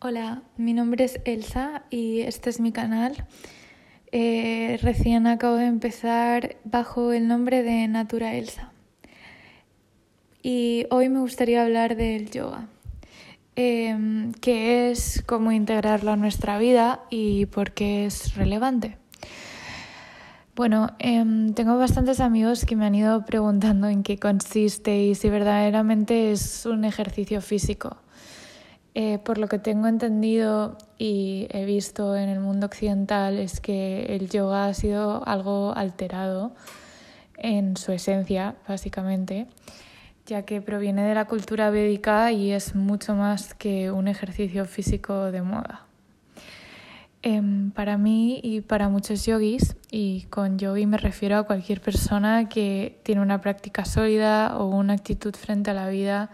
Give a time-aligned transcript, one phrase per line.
[0.00, 3.26] Hola, mi nombre es Elsa y este es mi canal.
[4.12, 8.70] Eh, recién acabo de empezar bajo el nombre de Natura Elsa.
[10.40, 12.68] Y hoy me gustaría hablar del yoga,
[13.56, 18.98] eh, qué es, cómo integrarlo a nuestra vida y por qué es relevante.
[20.54, 25.28] Bueno, em, tengo bastantes amigos que me han ido preguntando en qué consiste y si
[25.28, 27.96] verdaderamente es un ejercicio físico.
[29.00, 34.16] Eh, por lo que tengo entendido y he visto en el mundo occidental es que
[34.16, 36.50] el yoga ha sido algo alterado
[37.36, 39.46] en su esencia, básicamente,
[40.26, 45.30] ya que proviene de la cultura védica y es mucho más que un ejercicio físico
[45.30, 45.86] de moda.
[47.22, 52.48] Em, para mí y para muchos yogis, y con yogi me refiero a cualquier persona
[52.48, 56.30] que tiene una práctica sólida o una actitud frente a la vida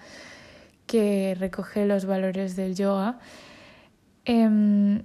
[0.86, 3.18] que recoge los valores del yoga.
[4.24, 5.02] Em,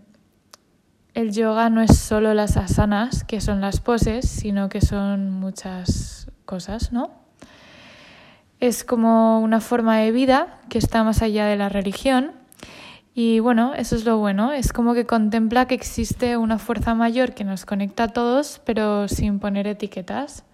[1.13, 6.29] el yoga no es solo las asanas, que son las poses, sino que son muchas
[6.45, 7.11] cosas, ¿no?
[8.59, 12.33] Es como una forma de vida que está más allá de la religión.
[13.13, 17.33] Y bueno, eso es lo bueno, es como que contempla que existe una fuerza mayor
[17.33, 20.45] que nos conecta a todos, pero sin poner etiquetas.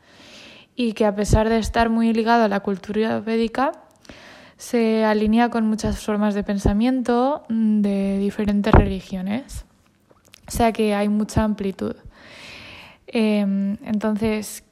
[0.76, 3.72] Y que a pesar de estar muy ligado a la cultura védica,
[4.58, 9.66] se alinea con muchas formas de pensamiento mm, de diferentes religiones.
[10.48, 11.96] O sea que hay mucha amplitud.
[13.08, 14.64] Em, entonces,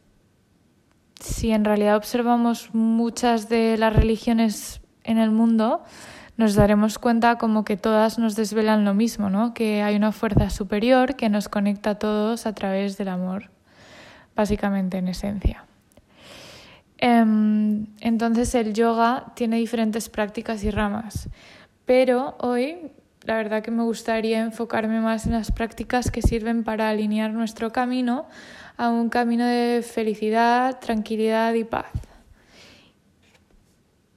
[1.20, 5.84] si en realidad observamos muchas de las religiones en el mundo,
[6.38, 9.54] nos daremos cuenta como que todas nos desvelan lo mismo, ¿no?
[9.54, 13.52] Que hay una fuerza superior que nos conecta a todos a través del amor,
[14.36, 15.66] básicamente en esencia.
[16.98, 17.43] Em,
[18.14, 21.30] entonces el yoga tiene diferentes prácticas y ramas,
[21.84, 22.92] pero hoy
[23.24, 27.72] la verdad que me gustaría enfocarme más en las prácticas que sirven para alinear nuestro
[27.72, 28.28] camino
[28.78, 31.88] a un camino de felicidad, tranquilidad y paz.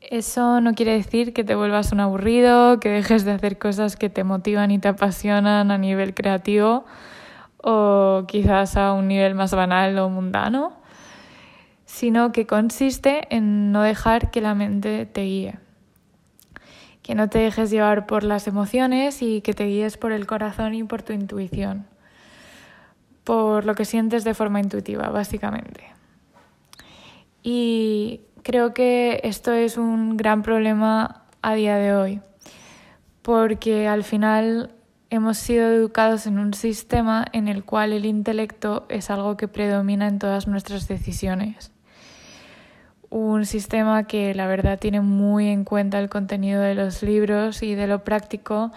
[0.03, 4.11] Eso no quiere decir que te vuelvas un aburrido, que dejes de hacer cosas que
[4.11, 6.85] te motivan y te apasionan a nivel creativo
[7.63, 10.85] o quizás a un nivel más banal o mundano
[11.97, 15.59] sino que consiste en no dejar que la mente te guíe.
[17.01, 20.75] Que no te dejes llevar por las emociones y que te guíes por el corazón
[20.75, 21.87] y por tu intuición.
[23.25, 25.85] Por lo que sientes de forma intuitiva, básicamente.
[27.43, 32.21] Y creo que esto es un gran problema a día de hoy,
[33.23, 34.75] porque al final
[35.09, 40.09] hemos sido educados en un sistema en el cual el intelecto es algo que predomina
[40.09, 41.73] en todas nuestras decisiones
[43.17, 47.75] un sistema que la verdad tiene muy en cuenta el contenido de los libros y
[47.75, 48.73] de lo práctico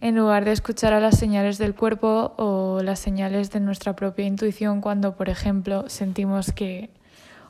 [0.00, 4.26] en lugar de escuchar a las señales del cuerpo o las señales de nuestra propia
[4.26, 6.90] intuición cuando, por ejemplo, sentimos que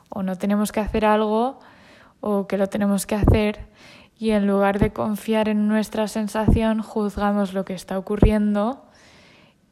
[0.09, 1.59] o no tenemos que hacer algo
[2.21, 3.65] o que lo tenemos que hacer
[4.19, 8.85] y en lugar de confiar en nuestra sensación juzgamos lo que está ocurriendo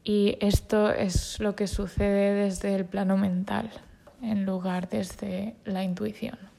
[0.02, 3.70] y esto es lo que sucede desde el plano mental
[4.20, 6.55] en lugar desde la intuición.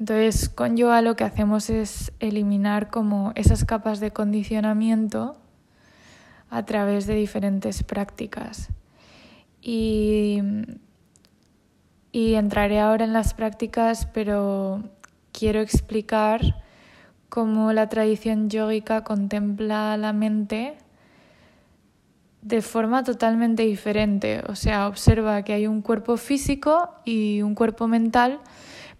[0.00, 5.36] Entonces, con yoga lo que hacemos es eliminar como esas capas de condicionamiento
[6.48, 8.70] a través de diferentes prácticas.
[9.60, 10.40] Y,
[12.12, 14.82] y entraré ahora en las prácticas, pero
[15.32, 16.40] quiero explicar
[17.28, 20.78] cómo la tradición yógica contempla la mente
[22.40, 24.42] de forma totalmente diferente.
[24.48, 28.40] O sea, observa que hay un cuerpo físico y un cuerpo mental,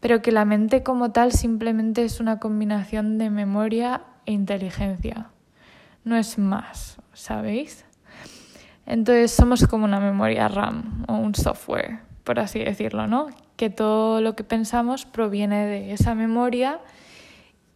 [0.00, 5.30] pero que la mente como tal simplemente es una combinación de memoria e inteligencia.
[6.04, 7.84] No es más, ¿sabéis?
[8.86, 13.28] Entonces somos como una memoria RAM o un software, por así decirlo, ¿no?
[13.56, 16.80] Que todo lo que pensamos proviene de esa memoria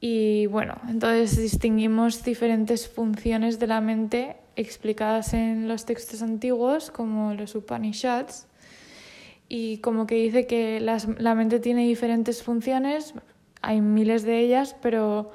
[0.07, 7.33] y bueno, entonces distinguimos diferentes funciones de la mente explicadas en los textos antiguos, como
[7.33, 8.47] los Upanishads,
[9.57, 13.15] y como que dice que la mente tiene diferentes funciones,
[13.63, 15.31] hay miles de ellas, pero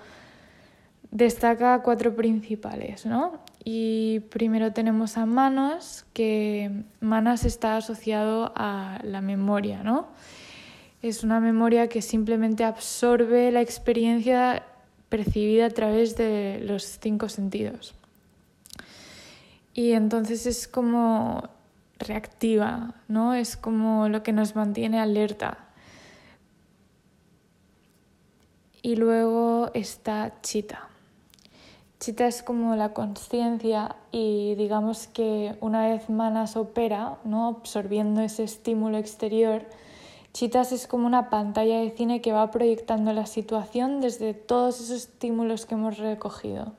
[1.09, 3.39] destaca cuatro principales, ¿no?
[3.63, 10.09] Y primero tenemos a Manas, que Manas está asociado a la memoria, ¿no?
[11.01, 14.63] es una memoria que simplemente absorbe la experiencia
[15.07, 17.95] percibida a través de los cinco sentidos.
[19.73, 21.47] Y entonces es como
[21.99, 23.33] reactiva, ¿no?
[23.33, 25.57] Es como lo que nos mantiene alerta.
[28.81, 30.89] Y luego está Chita,
[31.99, 37.47] Chita es como la conciencia y digamos que una vez Manas opera, ¿no?
[37.47, 39.65] absorbiendo ese estímulo exterior,
[40.31, 44.91] Chitas es como una pantalla de cine que va proyectando la situación desde todos esos
[44.91, 46.71] estímulos que hemos recogido.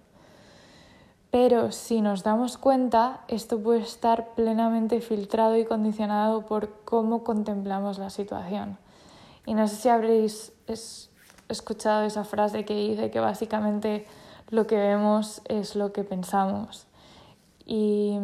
[1.31, 7.99] Pero si nos damos cuenta, esto puede estar plenamente filtrado y condicionado por cómo contemplamos
[7.99, 8.79] la situación.
[9.47, 10.53] Y no sé si habréis
[11.49, 14.07] escuchado esa frase que dice que básicamente
[14.49, 16.87] lo que vemos es lo que pensamos.
[17.65, 18.19] Y,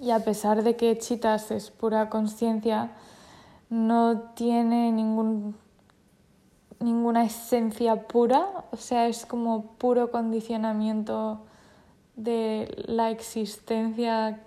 [0.00, 2.90] y a pesar de que Chitas es pura conciencia,
[3.70, 5.56] no tiene ningún,
[6.80, 11.40] ninguna esencia pura, o sea, es como puro condicionamiento
[12.16, 14.40] de la existencia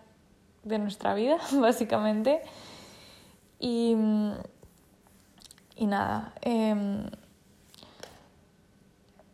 [0.64, 2.42] de nuestra vida, básicamente.
[3.60, 3.96] Y,
[5.76, 6.34] y nada.
[6.42, 7.10] Em,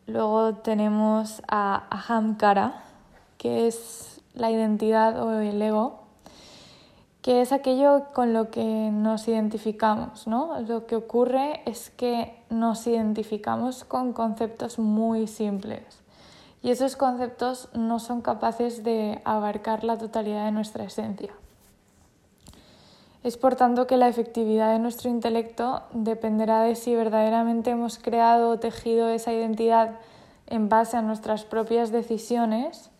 [0.06, 2.82] luego tenemos a Ahamkara,
[3.38, 6.04] que es la identidad o el ego,
[7.22, 10.60] que es aquello con lo que nos identificamos, ¿no?
[10.60, 16.03] Lo que ocurre es que nos identificamos con conceptos muy simples
[16.64, 21.28] y esos conceptos no son capaces de abarcar la totalidad de nuestra esencia.
[23.22, 28.48] Es por tanto que la efectividad de nuestro intelecto dependerá de si verdaderamente hemos creado
[28.48, 29.96] o tejido esa identidad
[30.46, 32.90] en base a nuestras propias decisiones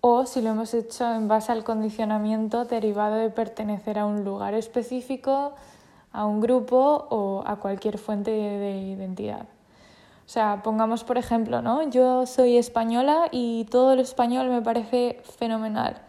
[0.00, 4.54] o si lo hemos hecho en base al condicionamiento derivado de pertenecer a un lugar
[4.54, 5.52] específico,
[6.12, 9.46] a un grupo o a cualquier fuente de identidad.
[10.26, 11.88] O sea, pongamos por ejemplo, ¿no?
[11.88, 16.02] Yo soy española y todo lo español me parece fenomenal,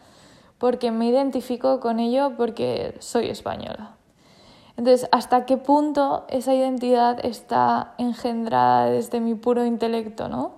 [0.57, 3.91] porque me identifico con ello porque soy española.
[4.75, 10.53] Entonces, ¿hasta qué punto esa identidad está engendrada desde mi puro intelecto, ¿no?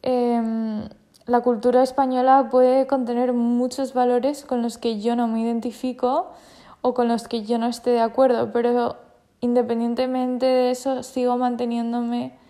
[0.00, 0.88] Em,
[1.26, 6.32] la cultura española puede contener muchos valores con los que yo no me identifico
[6.80, 8.96] o con los que yo no esté de acuerdo, pero
[9.40, 12.40] independientemente de eso sigo manteniéndome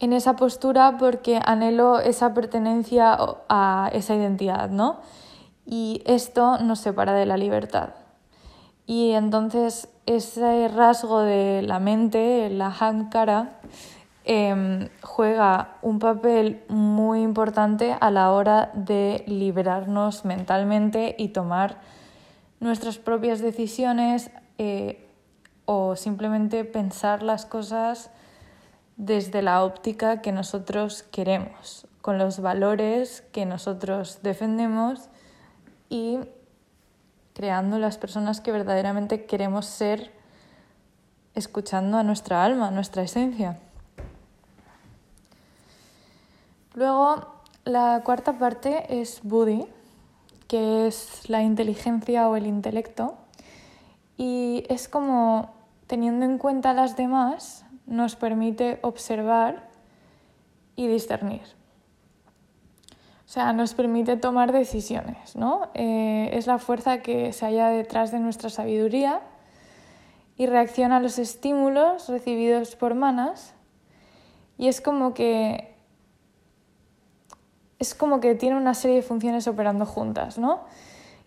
[0.00, 3.16] en esa postura porque anhelo esa pertenencia
[3.48, 5.00] a esa identidad, ¿no?
[5.66, 7.90] Y esto nos separa de la libertad.
[8.86, 13.60] Y entonces ese rasgo de la mente, la hankara,
[14.24, 21.80] em, juega un papel muy importante a la hora de liberarnos mentalmente y tomar
[22.60, 25.08] nuestras propias decisiones eh,
[25.66, 28.10] o simplemente pensar las cosas
[28.96, 35.08] desde la óptica que nosotros queremos, con los valores que nosotros defendemos
[35.88, 36.18] y
[37.34, 40.12] creando las personas que verdaderamente queremos ser,
[41.34, 43.58] escuchando a nuestra alma, a nuestra esencia.
[46.74, 49.66] Luego, la cuarta parte es Buddhi,
[50.46, 53.16] que es la inteligencia o el intelecto,
[54.16, 55.54] y es como
[55.86, 59.68] teniendo en cuenta las demás, nos permite observar
[60.76, 61.42] y discernir.
[63.24, 65.70] O sea, nos permite tomar decisiones, ¿no?
[65.74, 69.22] Eh, es la fuerza que se halla detrás de nuestra sabiduría
[70.36, 73.54] y reacciona a los estímulos recibidos por manas
[74.58, 75.74] y es como que
[77.78, 80.64] es como que tiene una serie de funciones operando juntas, ¿no?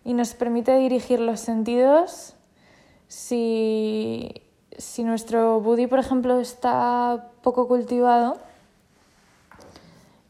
[0.04, 2.36] Y nos permite dirigir los sentidos
[3.06, 4.47] si
[4.78, 8.38] si nuestro budi, por ejemplo, está poco cultivado,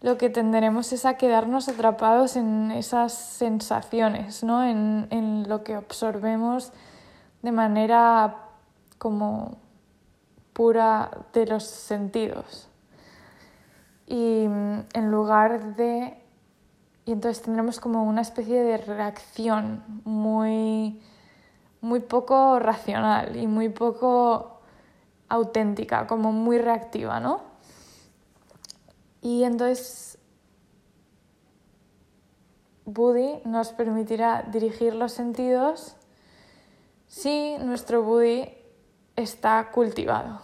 [0.01, 4.65] lo que tenderemos es a quedarnos atrapados en esas sensaciones, ¿no?
[4.65, 6.73] en, en lo que absorbemos
[7.43, 8.37] de manera
[8.97, 9.59] como
[10.53, 12.69] pura de los sentidos.
[14.07, 16.17] Y en lugar de...
[17.05, 21.01] Y entonces tendremos como una especie de reacción muy
[21.81, 24.61] muy poco racional y muy poco
[25.29, 27.43] auténtica, como muy reactiva, ¿no?
[29.21, 30.19] Y entonces
[32.85, 35.97] Budi nos permitirá dirigir los sentidos
[37.07, 38.49] si nuestro Budi
[39.17, 40.41] está cultivado.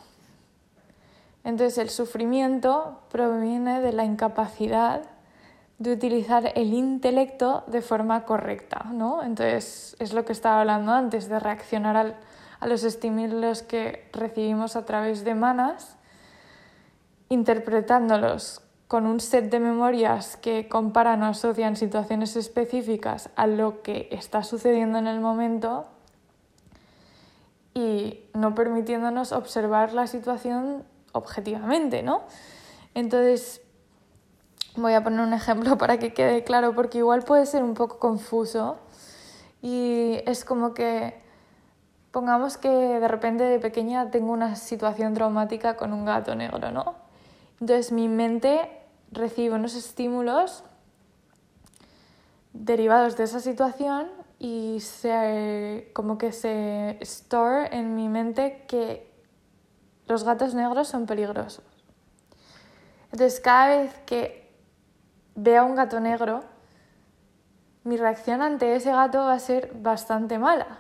[1.45, 5.03] Entonces el sufrimiento proviene de la incapacidad
[5.79, 9.23] de utilizar el intelecto de forma correcta, ¿no?
[9.23, 12.17] Entonces, es lo que estaba hablando antes, de reaccionar
[12.61, 15.97] a los estímulos que recibimos a través de manas,
[17.29, 24.09] interpretándolos con un set de memorias que comparan o asocian situaciones específicas a lo que
[24.13, 25.87] está sucediendo en el momento
[27.73, 32.23] y no permitiéndonos observar la situación objetivamente, ¿no?
[32.95, 33.64] Entonces,
[34.77, 37.99] Voy a poner un ejemplo para que quede claro porque igual puede ser un poco
[37.99, 38.79] confuso
[39.63, 41.23] y es como que
[42.11, 46.95] pongamos que de repente de pequeña tengo una situación traumática con un gato negro, ¿no?
[47.61, 48.69] Entonces mi mente
[49.11, 50.65] recibe unos estímulos
[52.53, 59.13] derivados de esa situación y se, como que se store en mi mente que
[60.07, 61.65] los gatos negros son peligrosos.
[63.13, 64.44] Entonces cada vez que
[65.35, 66.45] vea un gato negro,
[67.85, 70.79] mi reacción ante ese gato va a ser bastante mala.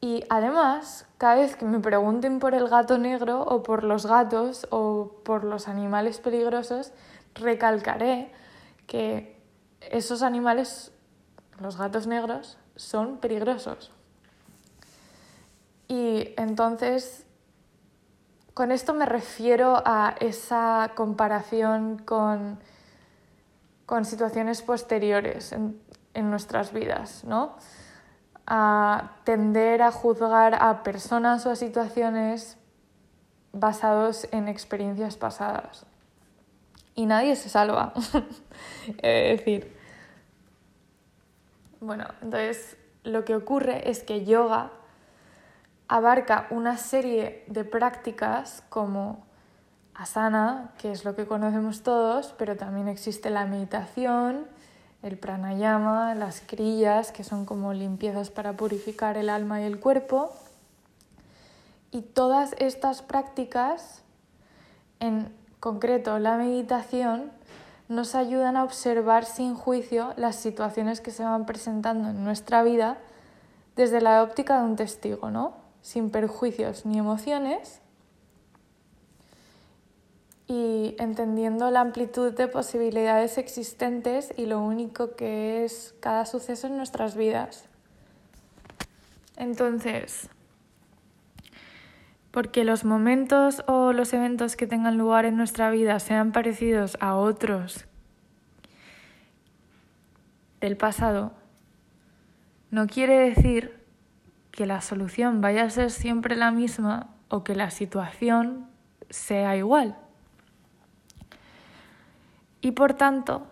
[0.00, 4.66] Y además, cada vez que me pregunten por el gato negro o por los gatos
[4.70, 6.92] o por los animales peligrosos,
[7.34, 8.32] recalcaré
[8.86, 9.40] que
[9.80, 10.92] esos animales,
[11.58, 13.90] los gatos negros, son peligrosos.
[15.88, 17.24] Y entonces,
[18.54, 22.58] con esto me refiero a esa comparación con,
[23.86, 25.80] con situaciones posteriores en,
[26.14, 27.56] en nuestras vidas, ¿no?
[28.46, 32.56] a tender a juzgar a personas o a situaciones
[33.52, 35.84] basados en experiencias pasadas.
[36.94, 37.92] Y nadie se salva.
[39.02, 39.76] es decir,
[41.80, 44.70] bueno, entonces lo que ocurre es que yoga
[45.88, 49.26] abarca una serie de prácticas como
[49.96, 54.46] asana, que es lo que conocemos todos, pero también existe la meditación,
[55.02, 60.30] el pranayama, las crillas, que son como limpiezas para purificar el alma y el cuerpo.
[61.90, 64.02] Y todas estas prácticas,
[65.00, 67.32] en concreto la meditación,
[67.88, 72.98] nos ayudan a observar sin juicio las situaciones que se van presentando en nuestra vida
[73.76, 75.54] desde la óptica de un testigo, ¿no?
[75.82, 77.80] Sin perjuicios ni emociones
[80.48, 86.76] y entendiendo la amplitud de posibilidades existentes y lo único que es cada suceso en
[86.76, 87.68] nuestras vidas.
[89.36, 90.28] Entonces,
[92.30, 97.16] porque los momentos o los eventos que tengan lugar en nuestra vida sean parecidos a
[97.16, 97.86] otros
[100.60, 101.32] del pasado,
[102.70, 103.84] no quiere decir
[104.50, 108.68] que la solución vaya a ser siempre la misma o que la situación
[109.10, 109.96] sea igual.
[112.66, 113.46] Y por tanto,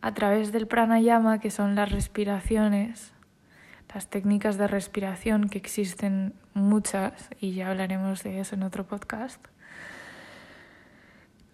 [0.00, 3.12] a través del pranayama, que son las respiraciones,
[3.92, 9.46] las técnicas de respiración, que existen muchas, y ya hablaremos de eso en otro podcast,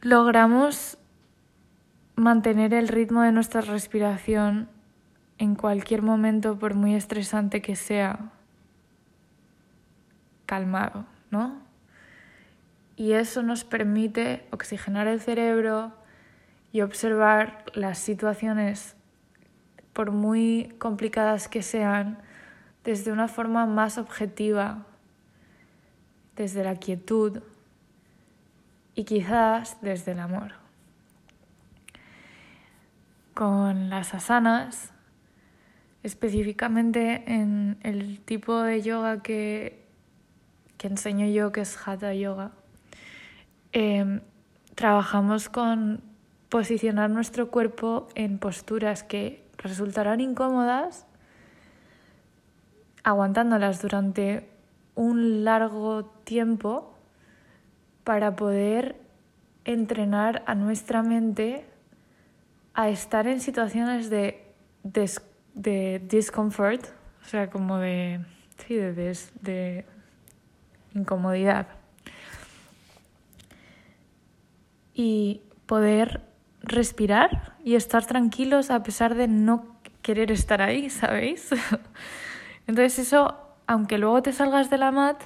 [0.01, 0.97] logramos
[2.15, 4.69] mantener el ritmo de nuestra respiración
[5.39, 8.31] en cualquier momento, por muy estresante que sea,
[10.47, 11.59] calmado, ¿no?
[12.95, 15.99] Y eso nos permite oxigenar el cerebro,
[16.73, 18.97] y observar las situaciones,
[19.93, 22.19] por muy complicadas que sean,
[22.85, 24.87] desde una forma más objetiva,
[26.37, 27.43] desde la quietud
[28.95, 30.53] y quizás desde el amor.
[33.35, 34.93] Con las asanas,
[36.03, 39.85] específicamente en el tipo de yoga que,
[40.79, 42.53] que enseño yo, que es Hatha Yoga,
[43.73, 44.21] eh,
[44.75, 46.10] trabajamos con
[46.51, 51.07] posicionar nuestro cuerpo en posturas que resultarán incómodas,
[53.05, 54.51] aguantándolas durante
[54.97, 56.95] un largo tiempo
[58.05, 58.97] para poder
[59.65, 61.65] entrenar a nuestra mente
[62.75, 64.45] a estar en situaciones de,
[64.83, 66.85] de discomfort,
[67.23, 68.25] o sea, como de,
[68.67, 68.93] sí, de,
[69.41, 69.85] de
[70.95, 71.69] incomodidad.
[74.95, 76.30] Y poder
[76.63, 81.51] respirar y estar tranquilos a pesar de no querer estar ahí, ¿sabéis?
[82.67, 83.37] Entonces eso,
[83.67, 85.23] aunque luego te salgas de la mat,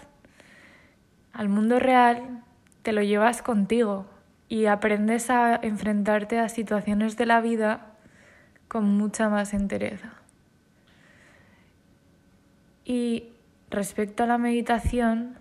[1.32, 2.42] al mundo real
[2.82, 4.06] te lo llevas contigo
[4.48, 7.94] y aprendes a enfrentarte a situaciones de la vida
[8.68, 10.12] con mucha más entereza.
[12.84, 13.32] Y
[13.70, 15.38] respecto a la meditación,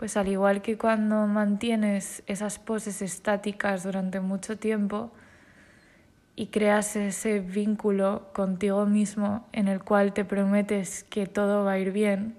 [0.00, 5.12] pues al igual que cuando mantienes esas poses estáticas durante mucho tiempo
[6.34, 11.78] y creas ese vínculo contigo mismo en el cual te prometes que todo va a
[11.78, 12.38] ir bien,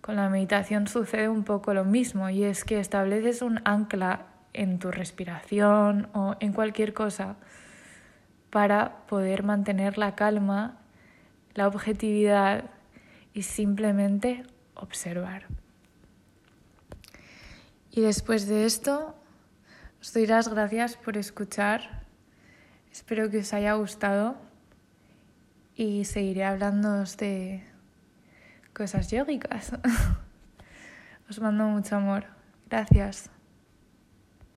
[0.00, 4.80] con la meditación sucede un poco lo mismo y es que estableces un ancla en
[4.80, 7.36] tu respiración o en cualquier cosa
[8.50, 10.78] para poder mantener la calma,
[11.54, 12.64] la objetividad
[13.34, 14.42] y simplemente
[14.74, 15.59] observar.
[17.90, 19.14] Y después de esto,
[20.00, 22.04] Os doy las gracias por escuchar.
[22.90, 24.36] Espero que os haya gustado
[25.76, 27.62] y seguiré hablando de
[28.72, 29.72] cosas yógicas.
[31.28, 32.24] Os mando mucho amor.
[32.68, 33.30] Gracias.